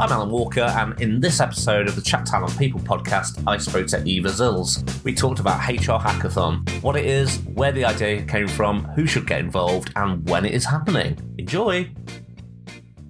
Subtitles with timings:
[0.00, 3.88] I'm Alan Walker, and in this episode of the Chat Talent People podcast, I spoke
[3.88, 5.02] to Eva Zils.
[5.02, 9.26] We talked about HR Hackathon, what it is, where the idea came from, who should
[9.26, 11.18] get involved, and when it is happening.
[11.36, 11.90] Enjoy!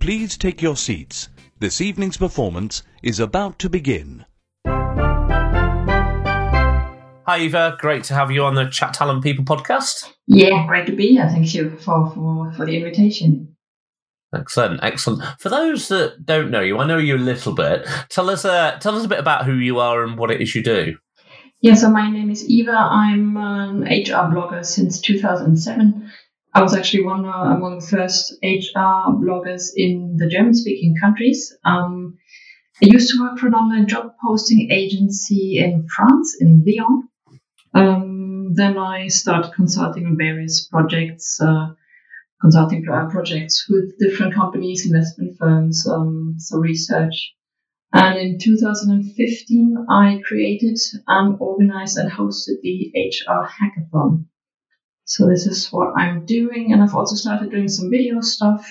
[0.01, 1.29] Please take your seats.
[1.59, 4.25] This evening's performance is about to begin.
[7.27, 7.77] Hi, Eva.
[7.79, 10.11] Great to have you on the Chat Talent People podcast.
[10.27, 11.29] Yeah, great to be here.
[11.29, 13.58] Thank you for, for, for the invitation.
[14.35, 15.23] Excellent, excellent.
[15.41, 17.87] For those that don't know you, I know you a little bit.
[18.11, 20.55] Tell us, uh, tell us a bit about who you are and what it is
[20.55, 20.97] you do.
[21.61, 22.73] Yeah, so my name is Eva.
[22.73, 26.11] I'm an HR blogger since 2007.
[26.55, 31.57] I was actually one uh, among the first HR bloggers in the German-speaking countries.
[31.65, 32.19] Um,
[32.83, 37.09] I used to work for an online job posting agency in France, in Lyon.
[37.75, 41.41] Um, then I started consulting on various projects.
[41.41, 41.71] Uh,
[42.41, 47.35] consulting projects with different companies, investment firms, um, so research.
[47.93, 54.27] And in 2015, I created and organized and hosted the HR Hackathon.
[55.05, 58.69] So this is what I'm doing, and I've also started doing some video stuff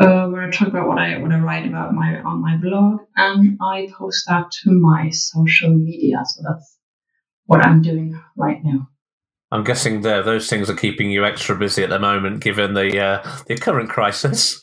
[0.00, 3.02] uh, where I talk about what I what I write about my on my blog,
[3.14, 6.18] and I post that to my social media.
[6.26, 6.76] So that's
[7.44, 8.88] what I'm doing right now.
[9.52, 12.98] I'm guessing there those things are keeping you extra busy at the moment, given the
[12.98, 14.60] uh, the current crisis.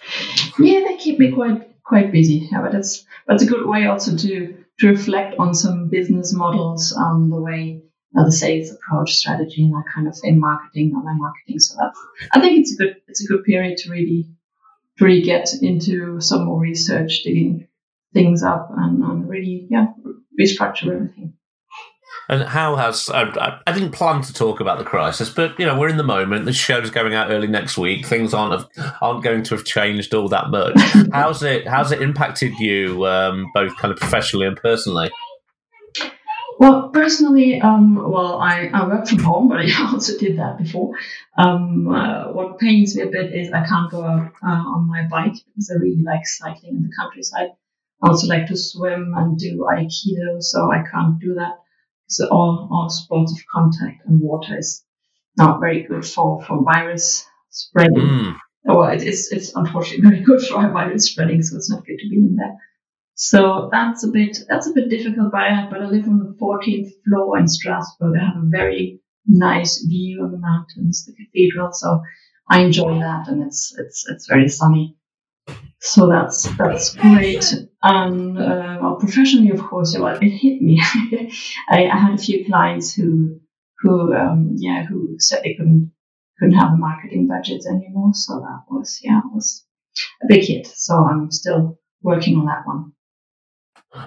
[0.60, 2.50] Yeah, they keep me quite quite busy.
[2.52, 6.94] Yeah, but it's that's a good way also to to reflect on some business models,
[6.98, 7.82] um, the way
[8.18, 11.60] uh, the sales approach, strategy, and that kind of in marketing, online marketing.
[11.60, 12.00] So that's
[12.34, 14.28] I think it's a good it's a good period to really
[14.98, 17.68] to really get into some more research, digging
[18.14, 19.88] things up, and, and really yeah
[20.40, 21.34] restructure everything.
[22.30, 25.78] And how has I, I, didn't plan to talk about the crisis, but you know
[25.78, 26.46] we're in the moment.
[26.46, 28.06] The show's going out early next week.
[28.06, 28.66] Things aren't
[29.02, 30.78] aren't going to have changed all that much.
[31.12, 35.12] how's it How's it impacted you, um, both kind of professionally and personally?
[36.60, 40.96] Well, personally, um, well, I, I work from home, but I also did that before.
[41.38, 45.04] Um, uh, what pains me a bit is I can't go out uh, on my
[45.10, 47.50] bike because I really like cycling in the countryside.
[48.02, 51.63] I also like to swim and do aikido, so I can't do that
[52.14, 54.84] so all, all sports of contact and water is
[55.38, 57.96] not very good for, for virus spreading.
[57.96, 58.36] Mm.
[58.66, 62.10] Well, it is, it's unfortunately very good for virus spreading, so it's not good to
[62.10, 62.56] be in there.
[63.16, 66.36] So that's a bit, that's a bit difficult, but I, but I live on the
[66.42, 68.16] 14th floor in Strasbourg.
[68.20, 71.72] I have a very nice view of the mountains, the cathedral.
[71.74, 72.02] So
[72.50, 74.98] I enjoy that and it's, it's, it's very sunny.
[75.84, 77.54] So that's that's great.
[77.84, 80.82] And uh, well, professionally, of course, well, it hit me.
[81.70, 83.42] I, I, had a few clients who
[83.80, 85.92] who um, yeah who said they couldn't
[86.40, 88.12] couldn't have a marketing budget anymore.
[88.14, 89.66] So that was yeah was
[90.24, 90.68] a big hit.
[90.68, 92.94] So I'm still working on that one.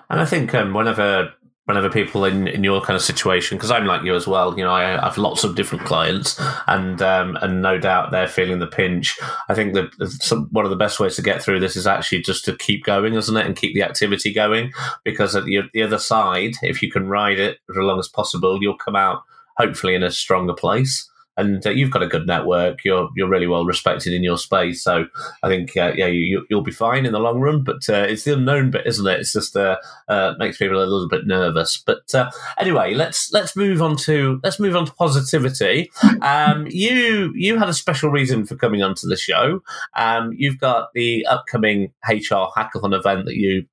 [0.08, 1.34] And I think um, whenever
[1.66, 4.64] whenever people in, in your kind of situation, because I'm like you as well, you
[4.64, 8.66] know, I have lots of different clients, and um, and no doubt they're feeling the
[8.66, 9.18] pinch.
[9.48, 9.90] I think that
[10.22, 12.84] some, one of the best ways to get through this is actually just to keep
[12.84, 14.72] going, isn't it, and keep the activity going,
[15.04, 18.62] because at the, the other side, if you can ride it as long as possible,
[18.62, 19.22] you'll come out
[19.56, 22.84] hopefully in a stronger place and uh, you've got a good network.
[22.84, 25.06] You're you're really well respected in your space, so
[25.42, 27.62] I think uh, yeah you you'll be fine in the long run.
[27.62, 29.20] But uh, it's the unknown bit, isn't it?
[29.20, 29.76] It's just uh,
[30.08, 31.82] uh, makes people a little bit nervous.
[31.84, 35.90] But uh, anyway, let's let's move on to let's move on to positivity.
[36.22, 39.62] Um, you you had a special reason for coming onto the show.
[39.96, 43.66] Um, you've got the upcoming HR hackathon event that you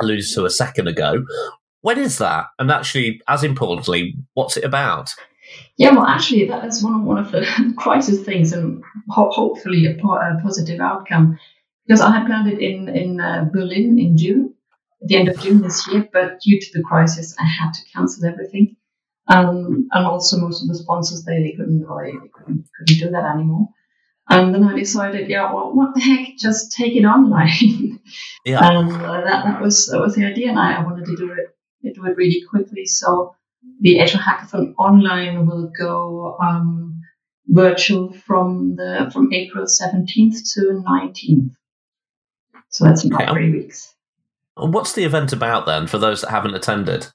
[0.00, 1.24] alluded to a second ago.
[1.80, 2.46] When is that?
[2.58, 5.14] And actually, as importantly, what's it about?
[5.76, 9.86] Yeah, well, actually, that is one of one of the crisis things, and ho- hopefully
[9.86, 11.38] a, po- a, positive outcome.
[11.86, 14.54] Because I had planned it in in uh, Berlin in June,
[15.02, 17.80] at the end of June this year, but due to the crisis, I had to
[17.92, 18.76] cancel everything.
[19.28, 23.10] Um, and also, most of the sponsors they, they couldn't they, they couldn't, couldn't do
[23.10, 23.68] that anymore.
[24.28, 28.00] And then I decided, yeah, well, what the heck, just take it online.
[28.44, 28.68] yeah.
[28.68, 31.32] And uh, that, that was that was the idea, and I, I wanted to do
[31.32, 32.86] it do it really quickly.
[32.86, 33.35] So
[33.80, 37.02] the HR Hackathon online will go um,
[37.46, 41.50] virtual from the from April 17th to 19th.
[42.70, 43.32] So that's about okay.
[43.32, 43.94] three weeks.
[44.56, 47.06] What's the event about then for those that haven't attended?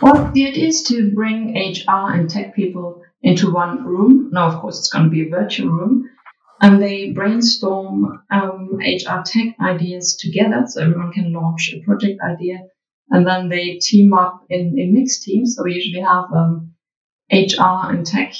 [0.00, 4.30] Well, the idea is to bring HR and tech people into one room.
[4.32, 6.08] Now, of course, it's going to be a virtual room.
[6.62, 12.60] And they brainstorm um, HR tech ideas together so everyone can launch a project idea
[13.10, 15.56] and then they team up in, in mixed teams.
[15.56, 16.72] So we usually have um,
[17.30, 18.34] HR and tech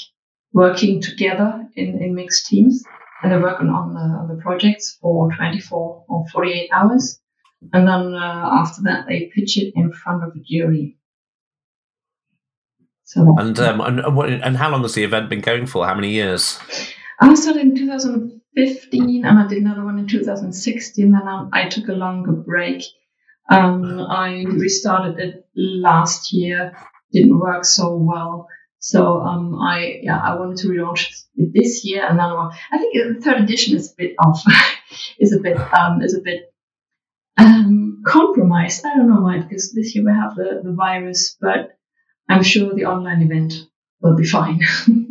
[0.53, 2.83] working together in, in mixed teams,
[3.21, 7.19] and they're working on the on the projects for 24 or 48 hours.
[7.73, 10.97] and then uh, after that they pitch it in front of a jury.
[13.03, 13.99] So and um, and
[14.41, 15.85] and how long has the event been going for?
[15.85, 16.59] How many years?
[17.19, 21.11] I started in 2015, and I did another one in 2016.
[21.11, 22.83] Then I, I took a longer break.
[23.49, 26.77] Um, I restarted it last year.
[27.11, 28.47] Didn't work so well.
[28.79, 32.93] So um, I yeah I wanted to relaunch it this year, and then I think
[32.93, 34.41] the third edition is a bit off,
[35.19, 36.51] is a bit um, is a bit
[37.37, 38.85] um, compromised.
[38.85, 41.77] I don't know why because this year we have the, the virus, but
[42.27, 43.53] I'm sure the online event
[44.01, 44.61] will be fine.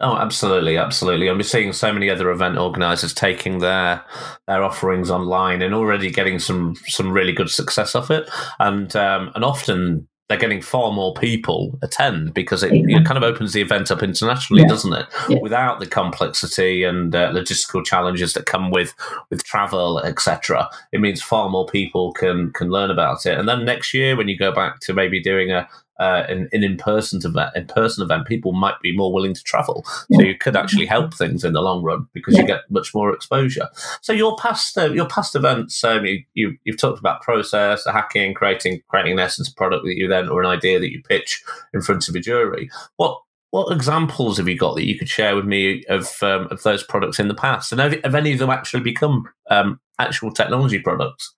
[0.00, 1.28] oh, absolutely, absolutely.
[1.28, 4.04] I'm seeing so many other event organisers taking their
[4.46, 8.28] their offerings online and already getting some some really good success off it,
[8.58, 13.22] and um, and often they're getting far more people attend because it, it kind of
[13.22, 14.68] opens the event up internationally, yeah.
[14.68, 15.06] doesn't it?
[15.28, 15.38] Yeah.
[15.40, 18.92] Without the complexity and uh, logistical challenges that come with
[19.30, 20.68] with travel, etc.
[20.92, 23.38] It means far more people can can learn about it.
[23.38, 26.62] And then next year, when you go back to maybe doing a uh, an, an
[26.62, 29.84] in-person event, in-person event, people might be more willing to travel.
[30.12, 32.42] So you could actually help things in the long run because yeah.
[32.42, 33.68] you get much more exposure.
[34.02, 37.92] So your past uh, your past events, um, you, you have talked about process, the
[37.92, 41.42] hacking, creating creating an essence product that you then or an idea that you pitch
[41.72, 42.70] in front of a jury.
[42.96, 43.20] What
[43.50, 46.82] what examples have you got that you could share with me of um, of those
[46.82, 50.78] products in the past, and have, have any of them actually become um, actual technology
[50.78, 51.34] products?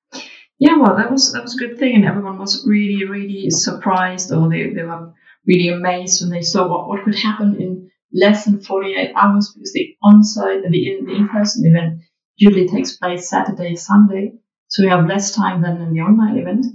[0.58, 4.32] Yeah, well, that was that was a good thing, and everyone was really, really surprised,
[4.32, 5.12] or they, they were
[5.46, 9.72] really amazed when they saw what, what could happen in less than 48 hours because
[9.72, 12.00] the on-site and the in the in-person event
[12.37, 14.32] usually takes place Saturday, Sunday,
[14.69, 16.66] so we have less time than in the online event.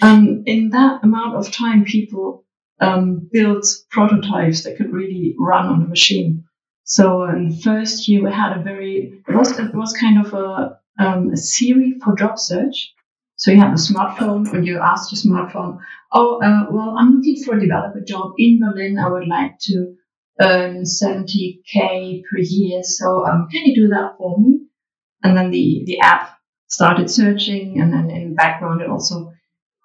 [0.00, 2.44] And in that amount of time, people
[2.80, 6.44] um, built prototypes that could really run on a machine.
[6.84, 10.34] So in the first year, we had a very it was it was kind of
[10.34, 12.93] a um, a Siri for job search.
[13.44, 15.78] So you have a smartphone and you ask your smartphone,
[16.14, 18.98] oh, uh, well, I'm looking for a developer job in Berlin.
[18.98, 19.96] I would like to
[20.40, 22.82] earn 70k per year.
[22.82, 24.60] So um, can you do that for me?
[25.22, 26.30] And then the, the app
[26.68, 29.30] started searching and then in the background it also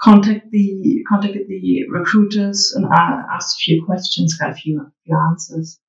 [0.02, 5.82] contact the contacted the recruiters and asked a few questions, got a few, few answers.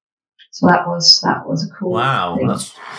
[0.51, 1.93] So that was that was a cool.
[1.93, 2.37] Wow,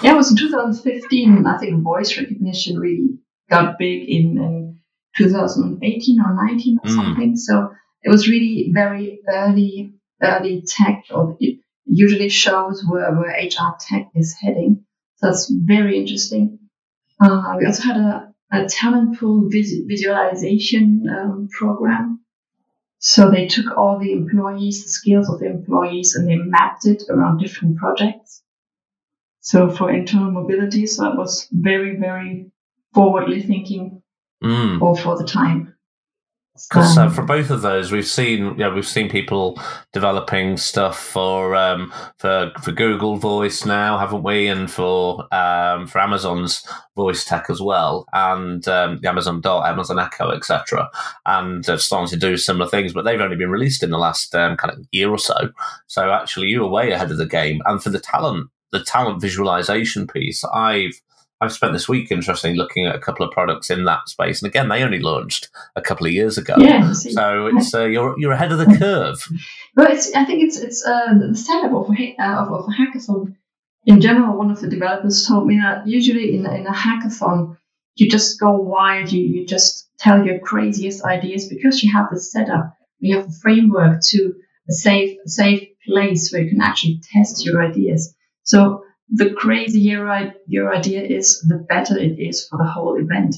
[0.02, 1.46] yeah, it was in 2015.
[1.46, 3.20] I think voice recognition really
[3.52, 4.80] got big in, in
[5.18, 6.96] 2018 or 19 or mm.
[6.96, 7.36] something.
[7.36, 7.72] So
[8.02, 9.94] it was really very early,
[10.24, 14.86] early tech, or it usually shows where, where HR tech is heading.
[15.18, 16.60] So that's very interesting.
[17.20, 22.22] Uh, we also had a, a talent pool vis- visualization um, program.
[22.98, 27.04] So they took all the employees, the skills of the employees, and they mapped it
[27.10, 28.44] around different projects.
[29.40, 32.52] So for internal mobility, so that was very, very
[32.94, 34.02] forwardly thinking
[34.44, 34.82] mm.
[34.82, 35.76] or for the time.
[36.70, 39.60] Because uh, um, uh, for both of those, we've seen yeah we've seen people
[39.94, 44.48] developing stuff for um, for for Google Voice now, haven't we?
[44.48, 49.98] And for um, for Amazon's voice tech as well, and um, the Amazon Dot, Amazon
[49.98, 50.90] Echo, etc.
[51.26, 54.36] And uh, starting to do similar things, but they've only been released in the last
[54.36, 55.52] um, kind of year or so.
[55.88, 57.62] So actually, you were way ahead of the game.
[57.66, 61.02] And for the talent, the talent visualization piece, I've
[61.42, 64.50] I've spent this week, interestingly, looking at a couple of products in that space, and
[64.50, 66.54] again, they only launched a couple of years ago.
[66.58, 69.28] Yeah, so it's uh, you're you're ahead of the curve.
[69.76, 72.72] Well, it's, I think it's it's uh, the setup of a, uh, of, of a
[72.72, 73.36] hackathon.
[73.86, 77.58] In general, one of the developers told me that usually in in a hackathon,
[77.96, 79.12] you just go wild.
[79.12, 82.76] You you just tell your craziest ideas because you have the setup.
[83.00, 84.34] You have a framework to
[84.70, 88.14] a safe safe place where you can actually test your ideas.
[88.44, 93.36] So the crazier your idea is, the better it is for the whole event.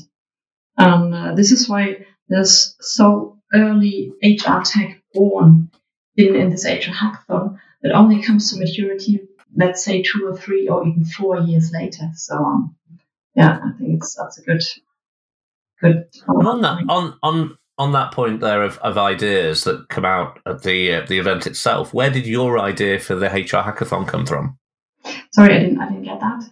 [0.78, 5.72] And uh, this is why there's so early HR tech born
[6.16, 9.22] in, in this HR hackathon that only comes to maturity,
[9.56, 12.10] let's say two or three or even four years later.
[12.16, 12.76] So, um,
[13.36, 14.64] yeah, I think it's that's a good,
[15.82, 16.06] good.
[16.28, 20.62] on that, on on on that point there of, of ideas that come out at
[20.62, 24.58] the uh, the event itself, where did your idea for the HR hackathon come from?
[25.32, 25.80] Sorry, I didn't.
[25.80, 26.50] I didn't get that.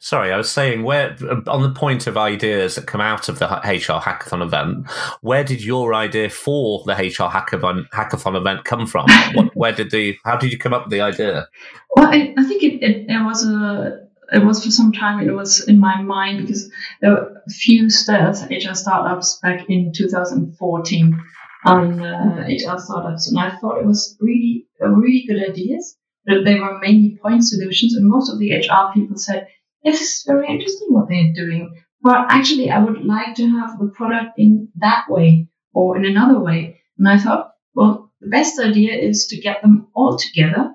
[0.00, 1.16] Sorry, I was saying where
[1.48, 4.88] on the point of ideas that come out of the HR hackathon event,
[5.20, 9.06] where did your idea for the HR hackathon hackathon event come from?
[9.34, 11.48] what, where did the how did you come up with the idea?
[11.96, 15.32] Well, I, I think it, it, it, was a it was for some time it
[15.32, 21.20] was in my mind because there were a few startups, HR startups back in 2014
[21.66, 25.96] on uh, HR startups, and I thought it was really really good ideas
[26.26, 29.48] they were mainly point solutions, and most of the HR people said,
[29.84, 31.74] "This is very interesting what they're doing.
[32.02, 36.38] but actually, I would like to have the product in that way or in another
[36.38, 36.80] way.
[36.98, 40.74] And I thought, well, the best idea is to get them all together,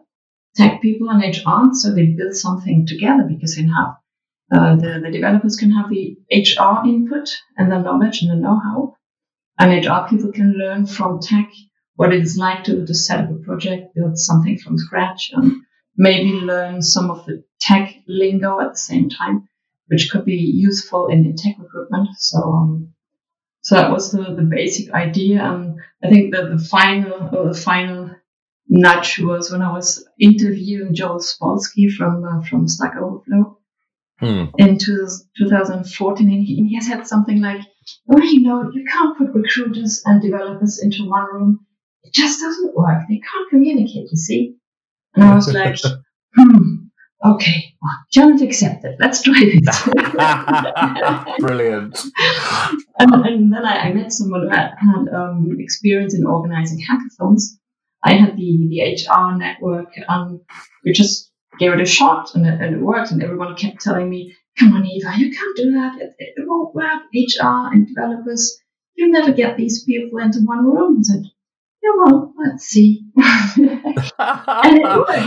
[0.56, 4.00] tech people and HR, so they build something together because they have
[4.52, 8.96] uh, the, the developers can have the HR input and the knowledge and the know-how,
[9.60, 11.52] and HR people can learn from tech
[12.00, 15.64] what it is like to, to set up a project, build something from scratch, and
[15.98, 19.50] maybe learn some of the tech lingo at the same time,
[19.88, 22.08] which could be useful in, in tech recruitment.
[22.18, 22.94] So, um,
[23.60, 28.12] so that was the, the basic idea, and I think that the final the final
[28.70, 33.58] nudge was when I was interviewing Joel Spolsky from uh, from Stack Overflow
[34.22, 34.46] Hmm.
[34.58, 37.62] in two, 2014, and he, and he has had something like,
[38.10, 41.66] "Oh, you know, you can't put recruiters and developers into one room.
[42.10, 43.04] It just doesn't work.
[43.08, 44.10] They can't communicate.
[44.12, 44.56] You see."
[45.14, 45.78] And I was like,
[46.36, 46.88] "Hmm,
[47.24, 48.96] okay, well, challenge accepted.
[49.00, 49.90] Let's try this."
[51.40, 52.00] Brilliant.
[53.00, 57.44] and, and then I, I met someone who had, had um, experience in organizing hackathons.
[58.04, 60.40] I had the, the HR network, and
[60.84, 63.12] we just gave it a shot, and it, and it worked.
[63.12, 66.02] And everyone kept telling me, "Come on, Eva, you can't do that.
[66.02, 67.04] It, it, it won't work.
[67.14, 68.58] HR and developers,
[68.96, 71.24] you'll never get these people into one room." I said,
[71.84, 74.00] "Yeah, well, let's see." and.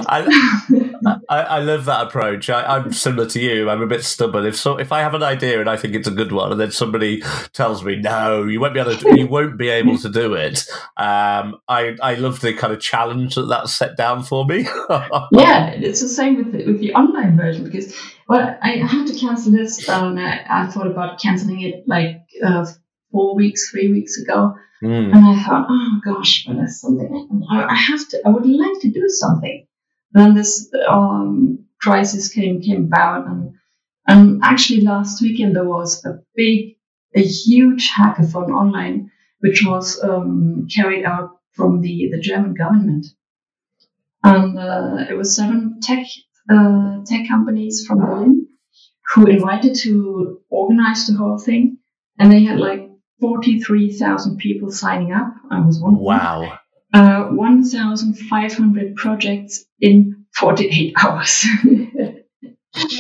[0.09, 2.51] I, I, I love that approach.
[2.51, 3.69] I, I'm similar to you.
[3.69, 4.47] I'm a bit stubborn.
[4.47, 6.61] If so, if I have an idea and I think it's a good one, and
[6.61, 10.09] then somebody tells me, "No, you won't be able to, you won't be able to
[10.09, 10.65] do it,"
[10.97, 14.63] um, I I love the kind of challenge that that's set down for me.
[15.33, 17.95] yeah, it's the same with the, with the online version because
[18.29, 19.89] well, I had to cancel this.
[19.89, 22.67] Um, I, I thought about canceling it like uh,
[23.13, 25.15] four weeks, three weeks ago, Mm.
[25.15, 28.21] and I thought, oh gosh, but there's something I, I have to.
[28.27, 29.65] I would like to do something.
[30.11, 33.55] Then this um, crisis came came about, and
[34.09, 36.79] and actually last weekend there was a big,
[37.15, 43.07] a huge hackathon online, which was um, carried out from the the German government
[44.25, 46.07] and uh, it was seven tech
[46.51, 48.49] uh, tech companies from Berlin
[49.15, 51.79] who invited to organize the whole thing,
[52.19, 52.89] and they had like
[53.23, 55.29] forty three thousand people signing up.
[55.51, 55.97] I was one.
[55.97, 56.59] Wow.
[56.93, 61.47] Uh, one thousand five hundred projects in forty eight hours.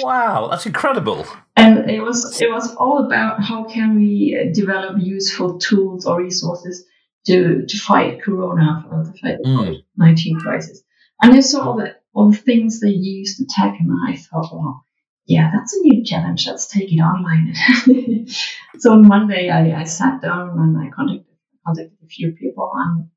[0.02, 1.26] Wow, that's incredible.
[1.56, 6.22] and it was it was all about how can we uh, develop useful tools or
[6.22, 6.84] resources
[7.26, 9.58] to to fight corona or to fight the Mm.
[9.58, 10.82] COVID nineteen crisis.
[11.22, 14.50] And I saw all the all the things they used to tech, and I thought,
[14.52, 14.84] well,
[15.26, 16.46] yeah, that's a new challenge.
[16.46, 17.54] Let's take it online.
[18.78, 21.26] so on Monday, I, I sat down and I contacted
[21.64, 23.08] contacted a few people, and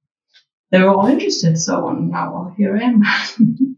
[0.71, 1.57] they were all interested.
[1.57, 3.01] So now, well, here I am.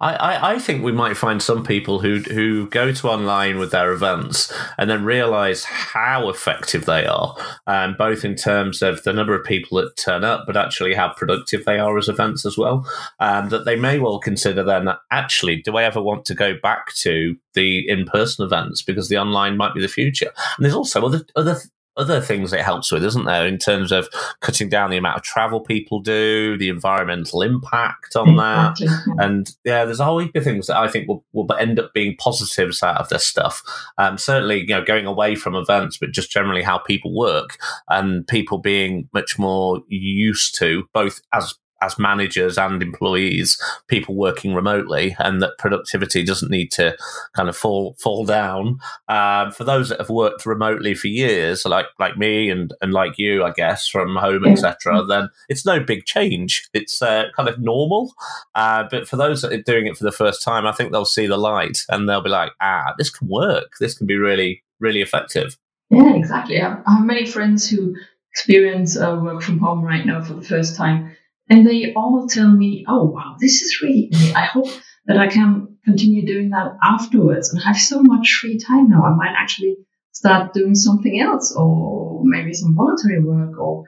[0.00, 3.70] I, I, I think we might find some people who who go to online with
[3.70, 9.12] their events and then realise how effective they are, um, both in terms of the
[9.12, 12.56] number of people that turn up, but actually how productive they are as events as
[12.56, 12.86] well.
[13.20, 16.94] Um, that they may well consider then actually, do I ever want to go back
[16.96, 20.30] to the in person events because the online might be the future?
[20.56, 21.60] And there's also other other
[21.98, 24.08] other things it helps with, isn't there, in terms of
[24.40, 28.78] cutting down the amount of travel people do, the environmental impact on that.
[29.18, 31.92] And yeah, there's a whole heap of things that I think will, will end up
[31.92, 33.62] being positives out of this stuff.
[33.98, 38.26] Um, certainly, you know, going away from events, but just generally how people work and
[38.26, 45.16] people being much more used to both as as managers and employees, people working remotely,
[45.18, 46.96] and that productivity doesn't need to
[47.34, 48.78] kind of fall fall down.
[49.08, 53.18] Um, for those that have worked remotely for years, like like me and and like
[53.18, 54.52] you, I guess, from home, Yeah.
[54.52, 56.68] etc., then it's no big change.
[56.72, 58.12] It's uh, kind of normal.
[58.54, 61.04] Uh, but for those that are doing it for the first time, I think they'll
[61.04, 63.72] see the light and they'll be like, ah, this can work.
[63.80, 65.56] This can be really, really effective.
[65.90, 66.60] Yeah, exactly.
[66.60, 67.96] I have, many friends who
[68.32, 71.16] experience uh, work from home right now for the first time,
[71.50, 74.10] and they all tell me, "Oh, wow, this is really.
[74.34, 74.68] I hope
[75.06, 79.02] that I can continue doing that afterwards and have so much free time now.
[79.04, 79.76] I might actually
[80.12, 83.84] start doing something else, or maybe some voluntary work, or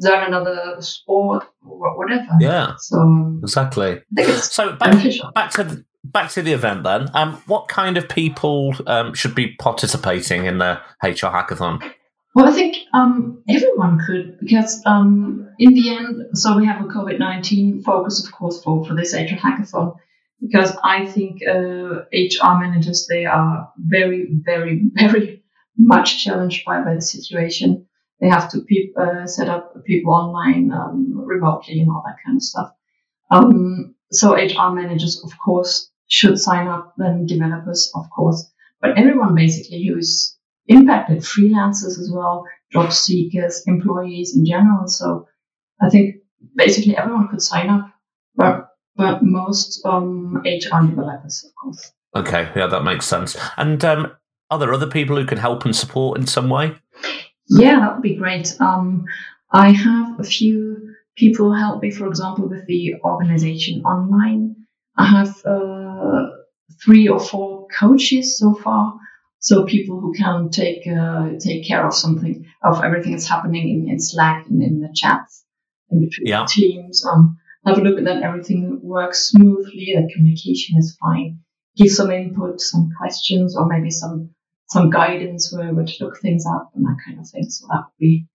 [0.00, 3.90] learn another sport, or whatever." Yeah, So um, exactly.
[3.92, 5.32] I think it's So back, beneficial.
[5.34, 7.08] back to the, back to the event then.
[7.14, 11.82] Um, what kind of people um, should be participating in the HR hackathon?
[12.38, 16.86] Well, I think um, everyone could because um, in the end, so we have a
[16.86, 19.96] COVID nineteen focus, of course, for for this HR hackathon.
[20.40, 25.42] Because I think uh, HR managers they are very, very, very
[25.76, 27.88] much challenged by by the situation.
[28.20, 32.36] They have to peop uh, set up people online um, remotely and all that kind
[32.36, 32.70] of stuff.
[33.32, 36.94] Um, so HR managers, of course, should sign up.
[36.96, 38.48] Then developers, of course,
[38.80, 40.37] but everyone basically who's
[40.68, 44.86] impacted freelancers as well, job seekers, employees in general.
[44.86, 45.26] So
[45.80, 46.16] I think
[46.54, 47.90] basically everyone could sign up,
[48.36, 51.92] but but most um, HR developers, of course.
[52.16, 53.36] Okay, yeah, that makes sense.
[53.56, 54.12] And um,
[54.50, 56.76] are there other people who can help and support in some way?
[57.48, 58.54] Yeah, that would be great.
[58.60, 59.04] Um,
[59.52, 64.56] I have a few people help me, for example, with the organization online.
[64.96, 66.26] I have uh,
[66.84, 68.94] three or four coaches so far.
[69.40, 73.92] So people who can take uh, take care of something of everything that's happening in,
[73.92, 75.44] in Slack and in the chats
[75.90, 76.44] in between Yeah.
[76.48, 77.04] teams.
[77.06, 81.40] Um, have a look at that everything works smoothly, that communication is fine.
[81.76, 84.30] Give some input, some questions, or maybe some
[84.68, 87.48] some guidance where, where to look things up and that kind of thing.
[87.48, 88.26] So that would be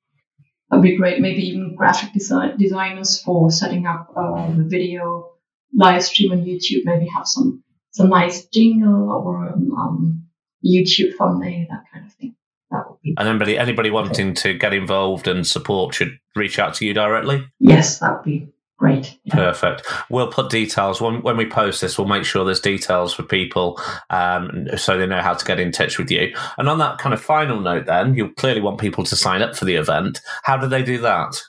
[0.69, 1.21] that would be great.
[1.21, 5.31] Maybe even graphic design, designers for setting up uh, the video
[5.73, 6.85] live stream on YouTube.
[6.85, 10.23] Maybe have some some nice jingle or um,
[10.65, 12.35] YouTube thumbnail, that kind of thing.
[12.71, 16.73] That would be And anybody anybody wanting to get involved and support should reach out
[16.75, 17.45] to you directly.
[17.59, 18.47] yes, that would be
[18.79, 19.17] great.
[19.23, 19.35] Yeah.
[19.35, 19.83] Perfect.
[20.09, 21.97] We'll put details when when we post this.
[21.97, 23.79] We'll make sure there's details for people,
[24.09, 26.35] um, so they know how to get in touch with you.
[26.57, 29.55] And on that kind of final note, then you clearly want people to sign up
[29.55, 30.21] for the event.
[30.43, 31.39] How do they do that?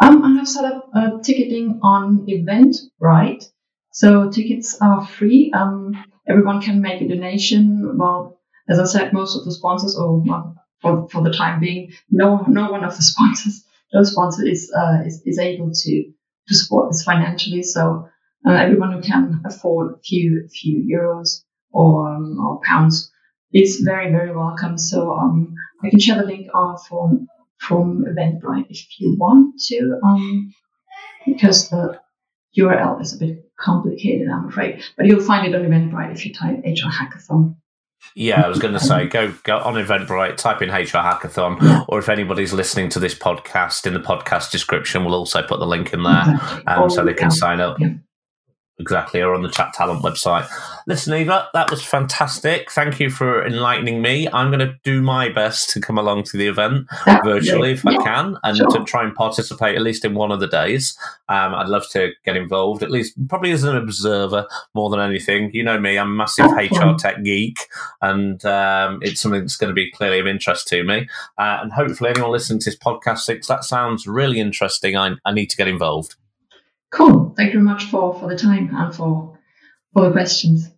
[0.00, 3.44] Um, I have set up uh, ticketing on Eventbrite.
[3.92, 5.52] So tickets are free.
[5.52, 7.98] Um, everyone can make a donation.
[7.98, 8.38] Well,
[8.72, 12.44] as I said, most of the sponsors, or well, for, for the time being, no
[12.48, 16.12] no one of the sponsors, no sponsor is uh, is, is able to
[16.48, 17.62] to support this financially.
[17.62, 18.08] So
[18.46, 23.12] uh, everyone who can afford a few few euros or um, or pounds
[23.52, 24.78] is very very welcome.
[24.78, 30.00] So um, I can share the link uh, from from Eventbrite if you want to,
[30.02, 30.52] um,
[31.24, 32.00] because the
[32.58, 34.82] URL is a bit complicated, I'm afraid.
[34.96, 37.56] But you'll find it on Eventbrite if you type HR Hackathon.
[38.14, 41.98] Yeah, I was going to say go go on Eventbrite, type in HR Hackathon, or
[41.98, 45.92] if anybody's listening to this podcast, in the podcast description, we'll also put the link
[45.92, 47.78] in there, um, so they can sign up.
[48.78, 50.46] Exactly, or on the Chat Talent website.
[50.86, 52.70] Listen, Eva, that was fantastic.
[52.70, 54.28] Thank you for enlightening me.
[54.32, 56.86] I'm going to do my best to come along to the event
[57.24, 58.68] virtually if I can and sure.
[58.70, 60.96] to try and participate at least in one of the days.
[61.28, 65.50] Um, I'd love to get involved, at least probably as an observer more than anything.
[65.52, 67.58] You know me, I'm a massive HR tech geek,
[68.00, 71.08] and um, it's something that's going to be clearly of interest to me.
[71.38, 74.96] Uh, and hopefully, anyone listening to this podcast thinks that sounds really interesting.
[74.96, 76.16] I, I need to get involved.
[76.90, 77.32] Cool.
[77.36, 79.38] Thank you very much for, for the time and for
[79.92, 80.68] for the questions.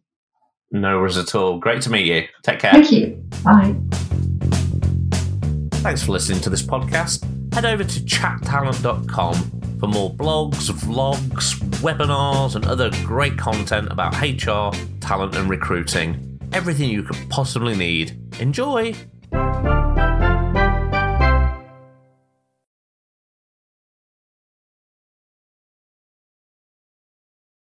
[0.71, 1.59] No worries at all.
[1.59, 2.27] Great to meet you.
[2.43, 2.73] Take care.
[2.73, 3.23] Thank you.
[3.45, 3.75] Bye.
[5.83, 7.23] Thanks for listening to this podcast.
[7.55, 9.35] Head over to chattalent.com
[9.79, 16.41] for more blogs, vlogs, webinars, and other great content about HR, talent, and recruiting.
[16.53, 18.19] Everything you could possibly need.
[18.41, 18.95] Enjoy!